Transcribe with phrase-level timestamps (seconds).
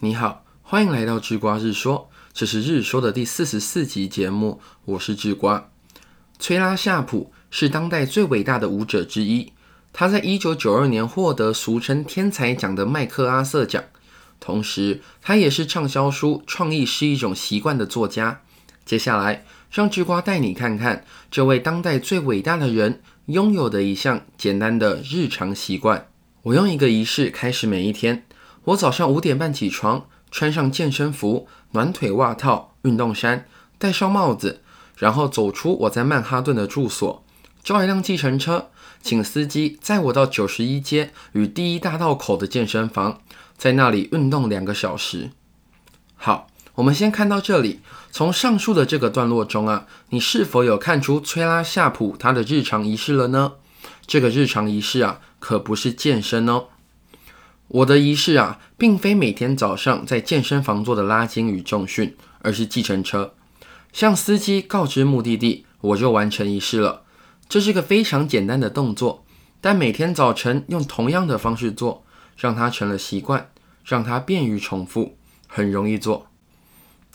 [0.00, 5.70] 你好，欢迎来到智瓜日说，这是日说的第四十四集节目，我是智瓜。
[6.38, 9.54] 崔拉夏普是当代最伟大的舞者之一，
[9.94, 13.82] 他在一九九二年获得俗称天才奖的麦克阿瑟奖，
[14.38, 18.42] 同时他也是畅销书《创意是一种习惯》的作家。
[18.84, 26.08] 接下来，让智瓜带你看看这位当代最伟大的人拥有的一项简单的日常习惯。
[26.42, 28.25] 我用一个仪式开始每一天。
[28.66, 33.46] 我早上五点半起床，穿上健身服、暖腿袜套、运动衫，
[33.78, 34.62] 戴上帽子，
[34.96, 37.24] 然后走出我在曼哈顿的住所，
[37.62, 43.20] 叫一辆计程车，请司机载我到九十一街与第一大道口的健身房，
[43.56, 45.30] 在那里运动两个小时。
[46.16, 47.80] 好，我们先看到这里。
[48.10, 53.52] 从上述的这个段落中啊，你是否有看出崔拉夏普他的日常仪式了呢？
[54.08, 56.64] 这个日常仪式啊，可不是健身哦。
[57.68, 63.34] 我的仪式啊，并非每天早上在健身房做的拉筋与重训，而是计程车。
[63.92, 67.02] 向司机告知目的地，我就完成仪式了。
[67.48, 69.24] 这是个非常简单的动作，
[69.60, 72.04] 但每天早晨用同样的方式做，
[72.36, 73.50] 让它成了习惯，
[73.84, 75.16] 让它便于重复，
[75.48, 76.28] 很容易做。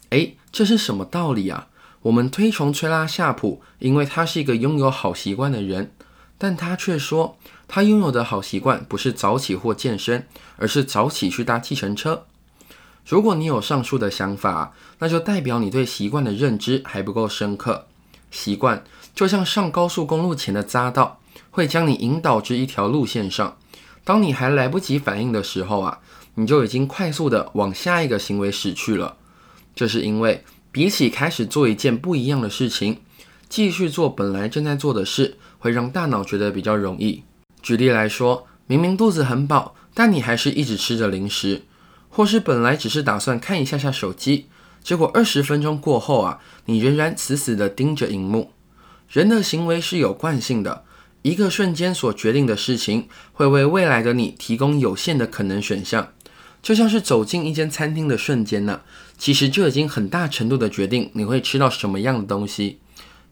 [0.09, 1.67] 诶，这是什么道理啊？
[2.01, 5.91] 我们推崇崔拉夏普，因为他是一个拥有好习惯的人，
[6.41, 7.37] 但他却说。
[7.67, 12.25] 他拥有的好习惯不是早起或健身，而是早起去搭计程车。
[13.05, 17.85] 如果你有上述的想法，那就代表你对习惯的认知还不够深刻。
[18.31, 18.83] 习惯
[19.13, 21.19] 就像上高速公路前的匝道，
[21.51, 23.55] 会将你引导至一条路线上。
[24.03, 25.99] 当你还来不及反应的时候啊，
[26.33, 29.15] 你就已经快速的往下一个行为驶去了。
[29.75, 32.99] 这是因为比起开始做一件不一样的事情，
[33.51, 37.21] 继续做本来正在做的事，会让大脑觉得比较容易。
[37.61, 41.63] 举例来说，明明肚子很饱，但你还是一直吃着零食；
[42.07, 44.45] 或是本来只是打算看一下下手机，
[44.81, 48.51] 结果二十分钟过后啊，你仍然死死地盯着荧幕。
[49.09, 50.85] 人的行为是有惯性的，
[51.21, 56.13] 一个瞬间所决定的事情，会为未来的你提供有限的可能选项。
[56.61, 58.79] 就像是走进一间餐厅的瞬间呢，
[59.17, 62.79] 其实就已经很大程度的决定你会吃到什么样的东西。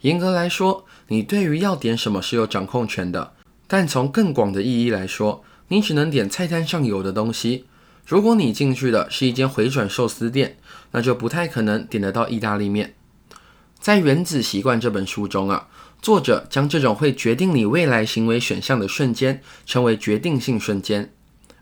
[0.01, 3.33] 严格来说，你对于要点什么是有掌控权的。
[3.67, 7.65] 但从更广的意义来说，你只能点菜单上有的东西。
[8.05, 10.57] 如果你进去的是一间回转寿司店，
[10.91, 12.95] 那就不太可能点得到意大利面。
[13.79, 15.67] 在《原子习惯》这本书中啊，
[16.01, 21.13] 作者将这种会决定你未来行为选项的瞬间称为决定性瞬间。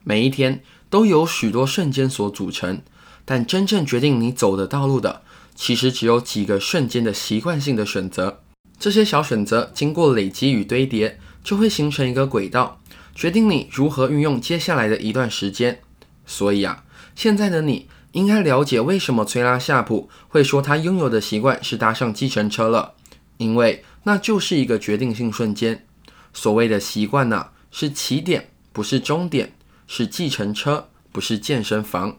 [0.03, 2.81] 每一天都有许多瞬间所组成，
[3.25, 5.21] 但真正决定你走的道路的，
[5.57, 8.41] 其实只有几个瞬间的习惯性的选择。
[8.79, 11.19] 这些小选择经过累积与堆叠。
[11.43, 12.81] 就会形成一个轨道，
[13.15, 15.79] 决定你如何运用接下来的一段时间。
[16.25, 16.83] 所以啊，
[17.15, 22.95] 现在的你应该了解为什么崔拉夏普会说他拥有的习惯是搭上计程车了，
[23.37, 25.85] 因为那就是一个决定性瞬间。
[26.33, 29.47] 所谓的习惯呢，是起点，不是终点；
[29.87, 32.17] 是计程车，不是健身房。